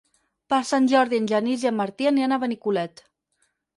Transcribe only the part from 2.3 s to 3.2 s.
a Benicolet.